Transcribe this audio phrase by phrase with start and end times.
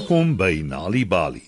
[0.00, 1.42] Welkom by Nali Bali.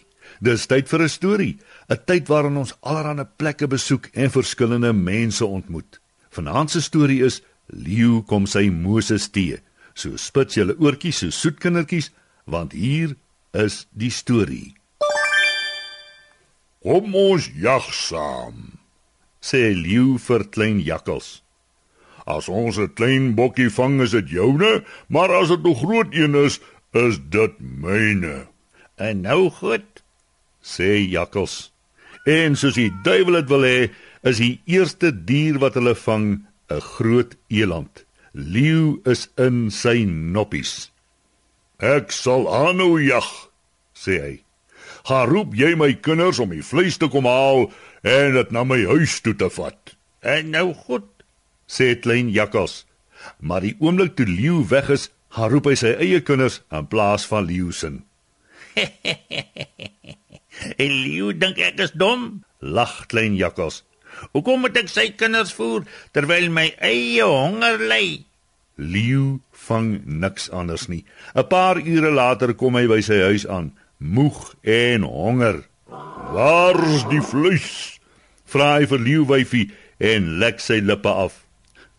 [0.45, 1.56] Dis tyd vir 'n storie,
[1.88, 6.01] 'n tyd waarin ons allerlei plekke besoek en verskillende mense ontmoet.
[6.30, 9.56] Vanaand se storie is Leeu kom sy Moses tee.
[9.95, 12.11] So spits julle oortjies so soet kindertjies,
[12.45, 13.16] want hier
[13.52, 14.75] is die storie.
[16.83, 18.78] Kom ons jag saam,
[19.41, 21.42] sê Leeu vir klein jakkals.
[22.27, 26.34] As ons 'n klein bokkie vang, is dit joune, maar as dit 'n groot een
[26.34, 26.61] is,
[26.92, 28.46] is dit myne.
[29.00, 30.03] En nou goed,
[30.62, 31.72] sê jakkals.
[32.28, 33.78] En soos die duiwel dit wil hê,
[34.22, 38.05] is die eerste dier wat hulle vang 'n groot eland.
[38.33, 40.91] Leeu is in sy noppies.
[41.78, 43.27] Ek sal aanhou jag,
[43.95, 44.34] sê hy.
[45.05, 48.84] Gaan roep jy my kinders om die vleis te kom haal en dit na my
[48.86, 49.97] huis toe te vat.
[50.22, 51.08] En nou goed,
[51.67, 52.86] sê klein jakkals.
[53.41, 57.25] Maar die oomblik toe Leeu weg is, gaan roep hy sy eie kinders in plaas
[57.30, 57.92] van Leeu se.
[60.83, 63.83] en Leeu dink ek is dom, lag klein jakkals.
[64.36, 68.24] Hoekom moet ek sy kinders voer terwyl my eie honger ly?
[68.77, 71.05] Leeu vang niks anders nie.
[71.34, 75.64] 'n Paar ure later kom hy by sy huis aan, moeg en honger.
[76.33, 77.98] "Waar's die vleis?"
[78.52, 81.44] vra hy vir Leeu wyfie en lek sy lippe af.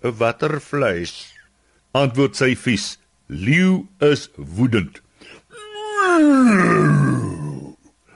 [0.01, 1.33] "Watter vleis?"
[1.93, 2.97] antwoord sy vies.
[3.33, 5.01] Leeu is woedend.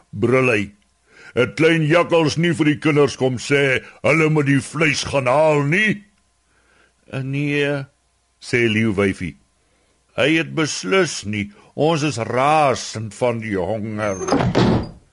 [0.09, 0.63] Brul hy.
[1.37, 5.64] 'n Klein jakkals nie vir die kinders kom sê hulle moet die vleis gaan haal
[5.65, 6.03] nie.
[7.14, 7.86] Nee,
[8.42, 9.36] sê Leeu wyfie.
[10.17, 11.52] Hy het beslis nie.
[11.77, 14.17] Ons is rasend van die honger.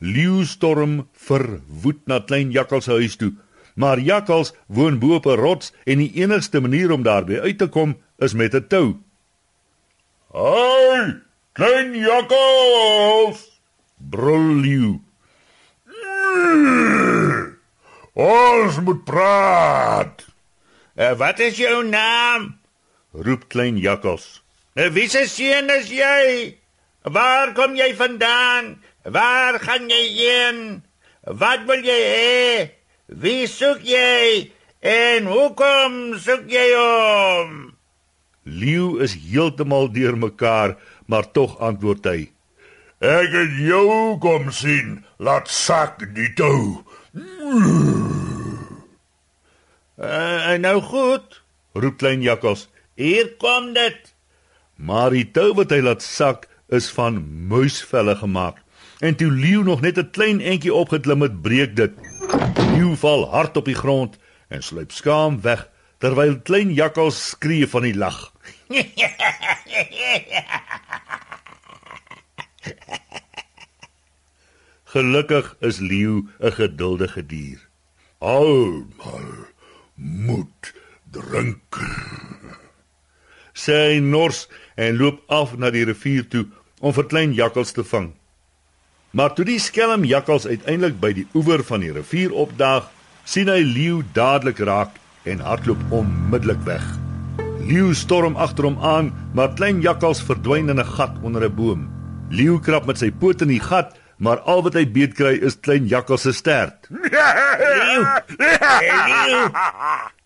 [0.01, 3.33] Leeu storm verwoed na klein jakkals se huis toe.
[3.77, 7.69] Maar jakkals woon bo op 'n rots en die enigste manier om daarby uit te
[7.69, 9.04] kom is met 'n tou.
[11.55, 13.61] "Hey, klein jakkals!"
[13.97, 15.01] brul Leeu.
[18.15, 20.27] Ons moet praat.
[20.95, 22.55] Uh, wat is jou naam?
[23.15, 24.43] roep klein jakkals.
[24.75, 26.55] Uh, wie se seun is jy?
[27.03, 28.83] Waar kom jy vandaan?
[29.05, 30.59] Waar gaan jy heen?
[31.23, 32.71] Wat wil jy hê?
[33.07, 34.51] Wie soek jy?
[34.85, 37.75] En hoekom soek jy hom?
[38.45, 40.77] Leeu is heeltemal deurmekaar,
[41.07, 42.31] maar tog antwoord hy:
[43.05, 45.05] Ek het jou kom sien.
[45.19, 46.85] Laat sak die tou.
[49.95, 51.43] Uh, nou goed,
[51.75, 52.69] roep klein jakkals.
[52.95, 54.15] Hier kom dit.
[54.75, 58.63] Maar die tou wat hy laat sak is van muisvelle gemaak.
[59.05, 61.93] En toe leeu nog net 'n klein entjie opgeklim het, breek dit.
[62.73, 67.83] Leeu val hard op die grond en sluip skaam weg terwyl klein jakkals skree van
[67.87, 68.33] die lag.
[74.95, 77.61] Gelukkig is leeu 'n geduldige dier.
[78.19, 79.31] Almal
[79.95, 80.75] moet
[81.11, 81.79] drink.
[83.53, 86.47] Sê hy nors en loop af na die rivier toe
[86.81, 88.13] om vir klein jakkals te vang.
[89.11, 92.91] Maar toe die skelm jakkals uiteindelik by die oewer van die rivier opdaag,
[93.25, 96.85] sien hy leeu dadelik raak en hardloop onmiddellik weg.
[97.65, 101.89] Leeu storm agter hom aan, maar klein jakkals verdwyn in 'n gat onder 'n boom.
[102.31, 105.61] Leeu krap met sy poot in die gat, maar al wat hy beet kry is
[105.61, 106.89] klein jakkals se stert.
[106.91, 108.05] Leeu.
[108.39, 109.49] Leeu.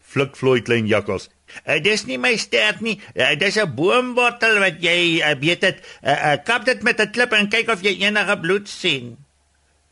[0.01, 1.29] Flik vloei klein jakkals.
[1.65, 2.99] Uh, dis nie my stert nie.
[3.15, 5.81] Uh, dis 'n boomwortel wat jy uh, weet dit.
[6.03, 9.17] Uh, uh, kap dit met 'n klip en kyk of jy enige bloed sien.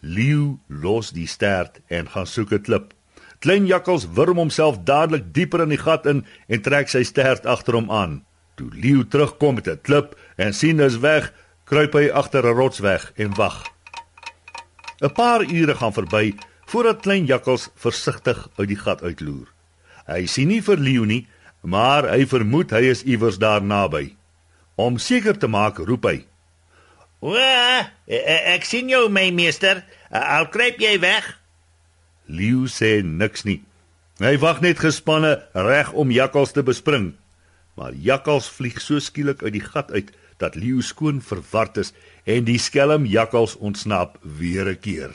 [0.00, 2.95] Leeu los die stert en gaan soek 'n klip.
[3.46, 7.76] Klein jakkals wurm homself dadelik dieper in die gat in en trek sy stert agter
[7.78, 8.16] hom aan.
[8.58, 11.30] Toe Leeu terugkom met 'n klip en sien is weg,
[11.64, 13.62] kruip hy agter 'n rots weg en wag.
[15.00, 16.34] 'n Paar ure gaan verby
[16.66, 19.46] voordat klein jakkals versigtig uit die gat uitloer.
[20.06, 21.28] Hy sien nie vir Leeu nie,
[21.62, 24.16] maar hy vermoed hy is iewers daar naby.
[24.74, 26.26] Om seker te maak, roep hy:
[27.20, 27.36] "O,
[28.08, 29.84] ek sien jou, my meester.
[30.10, 31.45] Al kruip jy weg."
[32.26, 33.62] Leeu sê niks nie.
[34.18, 37.14] Hy wag net gespanne reg om jakkals te bespring.
[37.76, 41.92] Maar jakkals vlieg so skielik uit die gat uit dat Leeu skoon verward is
[42.24, 45.12] en die skelm jakkals ontsnap weer 'n keer.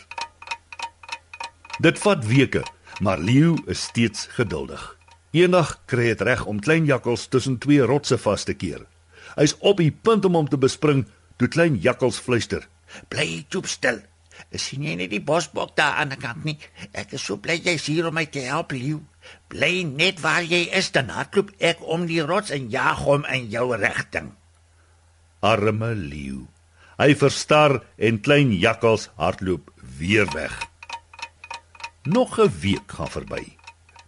[1.81, 2.63] Dit vat weke,
[2.99, 4.97] maar Leeu is steeds geduldig.
[5.31, 8.85] Eendag kry dit reg om klein jakkals tussen twee rotse vas te keer.
[9.35, 11.05] Hy's op die punt om hom te bespring
[11.37, 12.67] toe klein jakkals fluister:
[13.07, 14.01] "Bly toe stil.
[14.55, 16.57] Sien jy nie die bosbok daar aan die kant nie?
[16.91, 19.01] Ek is so bly jy's hier om my te help, Leeu.
[19.51, 23.49] Bly net waar jy is, dan hardloop ek om die rots en jag hom in
[23.49, 24.33] jou rigting."
[25.41, 26.47] Arme Leeu.
[27.01, 30.53] Hy verstar en klein jakkals hardloop weer weg.
[32.03, 33.57] Nog 'n week gaan verby.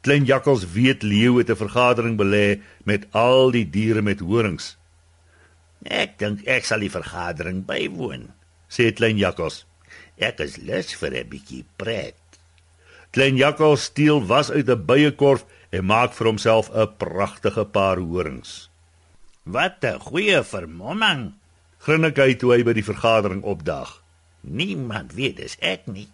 [0.02, 4.78] Klein jakkals weet leeu het 'n vergadering belê met al die diere met horings.
[5.84, 8.34] Ek dink ek sal die vergadering bywoon,
[8.68, 9.66] sê klein jakkals.
[10.18, 12.20] Ek is lus vir 'n bietjie pret.
[13.12, 18.70] Klein jakkals steel was uit 'n byekorf en maak vir homself 'n pragtige paar horings.
[19.44, 21.34] Wat 'n goeie vermomming,
[21.80, 24.02] grin ek hy toe hy by die vergadering opdag.
[24.42, 26.10] Niemand weet dis ek nie.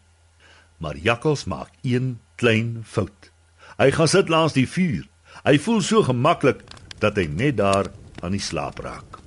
[0.78, 3.32] Maar jakkals maak een klein fout.
[3.78, 5.08] Hy gaan sit langs die vuur.
[5.44, 6.64] Hy voel so gemaklik
[7.00, 7.92] dat hy net daar
[8.22, 9.20] aan die slaap raak.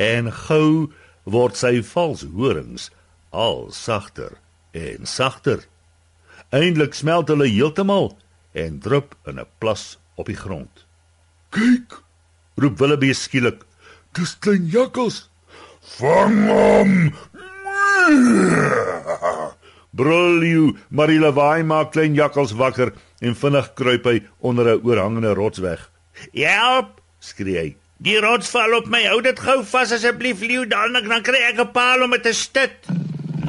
[0.00, 0.92] En gou
[1.28, 2.88] word sy vals horings
[3.30, 4.38] al sagter
[4.72, 5.66] en sagter.
[6.50, 8.16] Eindelik smelt hulle heeltemal
[8.52, 10.84] en drup in 'n plas op die grond.
[11.50, 12.02] "Kyk!"
[12.56, 13.62] roep Willebee skielik.
[14.12, 15.30] "Dis klein jakkals.
[15.80, 17.14] Vang hom!"
[19.98, 25.34] Brul jy, Marila Waai maak klein jakkals wakker en vinnig kruip hy onder 'n oorhangende
[25.34, 25.90] rots weg.
[26.32, 27.76] "Help!" Skree hy.
[27.98, 29.04] "Die rots val op my.
[29.06, 32.32] Hou dit gou vas asseblief, leeu, dan dan kry ek 'n paal om dit te
[32.32, 32.86] stit."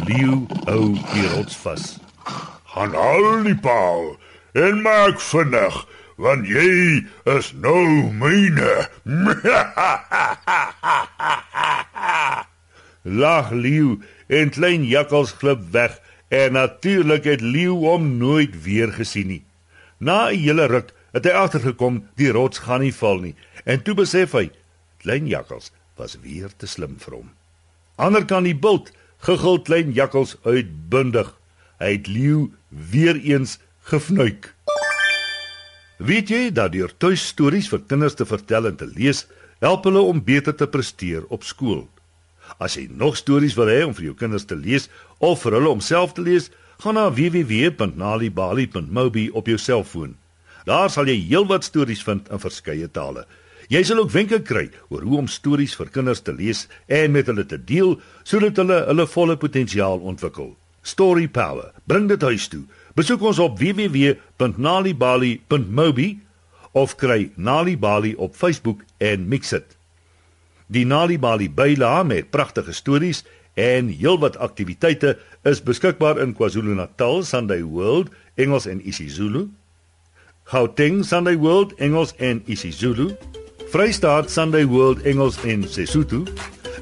[0.07, 1.97] Leeu hou die rots vas.
[2.65, 4.18] "Gaan haal die paal
[4.53, 5.88] en maak vinnig,
[6.18, 8.89] want jy is nou myne."
[13.03, 19.27] Lag leeu en klein jakkals glip weg en natuurlik het leeu hom nooit weer gesien
[19.27, 19.44] nie.
[19.97, 23.35] Na 'n hele ruk het hy agtergekom die rots gaan nie val nie
[23.65, 24.47] en toe besef hy
[25.03, 27.29] klein jakkals was weer te slim vir hom.
[28.01, 28.91] Anderkant die bult
[29.25, 31.29] gegil klein jakkals uitbundig.
[31.81, 33.59] Hy het leeu weer eens
[33.89, 34.53] gefnuik.
[36.01, 39.27] Weet jy dat deur tuistories vir kinders te vertel en te lees
[39.61, 41.87] help hulle om beter te presteer op skool?
[42.57, 45.69] As jy nog stories wil hê om vir jou kinders te lees of vir hulle
[45.69, 46.49] om self te lees,
[46.81, 50.15] gaan na www.nalibali.mobi op jou selfoon.
[50.65, 53.25] Daar sal jy heelwat stories vind in verskeie tale.
[53.71, 57.27] Jy sal ook wenke kry oor hoe om stories vir kinders te lees en met
[57.31, 60.55] hulle te deel sodat hulle hulle volle potensiaal ontwikkel.
[60.81, 61.71] Story Power.
[61.85, 62.63] Bring dit huis toe.
[62.97, 66.19] Besoek ons op www.nalibali.mobi
[66.71, 69.77] of kry Nalibali op Facebook en mix dit.
[70.71, 73.23] Die Nalibali byla met pragtige stories
[73.53, 79.47] en heelwat aktiwiteite is beskikbaar in KwaZulu-Natal Sunday World Engels en isiZulu.
[80.43, 83.11] Gauteng Sunday World Engels en isiZulu.
[83.71, 86.23] Vrystaat Sunday World Engels en Sesotho.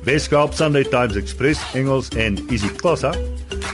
[0.04, 3.14] Weskaap Sunday Times Express Engels en isiXhosa.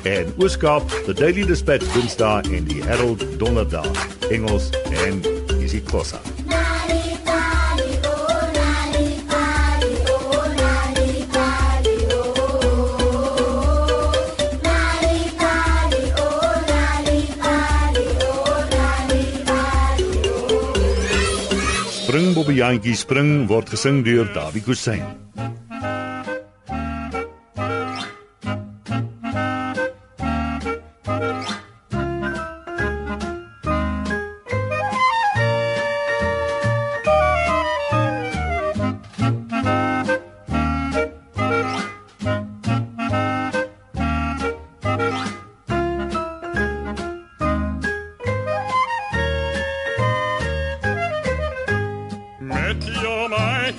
[0.04, 3.92] En Ooskaap The Daily Dispatch Dinsdae en die Herald Donderdag
[4.30, 4.70] Engels
[5.06, 5.22] en
[5.62, 6.35] isiXhosa.
[22.16, 25.04] Spring Bobbejantjie spring word gesing deur Dawie Kusyn.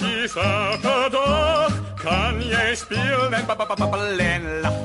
[0.03, 4.79] Elke dag kan jy speel en babbel en lag.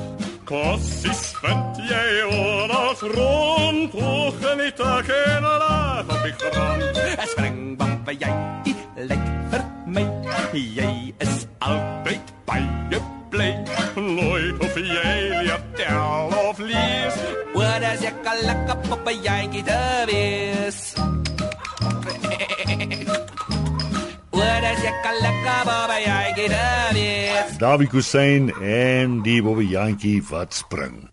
[0.46, 7.02] Kossies vind jy oral rond, hoog en die tak en laag op die grond.
[7.18, 8.34] Es spring babbel jy,
[9.12, 10.06] lyk vir my,
[10.52, 10.92] jy
[11.24, 13.02] is altyd baie
[13.32, 13.52] bly.
[13.96, 17.24] Nooit hoef jy leer tel of lees.
[17.56, 18.42] Wat as jy kan
[25.20, 26.66] lekker babbel jy te
[26.96, 27.58] wees.
[27.60, 31.11] Dawie Kusyn en die Bobbejantjie wat spring.